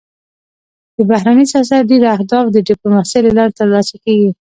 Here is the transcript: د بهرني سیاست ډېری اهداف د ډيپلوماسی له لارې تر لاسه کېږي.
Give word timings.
د 0.95 0.97
بهرني 1.09 1.45
سیاست 1.51 1.81
ډېری 1.89 2.07
اهداف 2.17 2.45
د 2.51 2.57
ډيپلوماسی 2.69 3.19
له 3.25 3.31
لارې 3.37 3.53
تر 3.59 3.67
لاسه 3.73 3.95
کېږي. 4.03 4.29